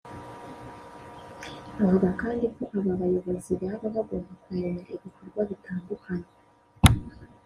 [1.83, 6.29] Avuga kandi ko aba bayobozi baba bagomba kumenya ibikorwa bitandukanye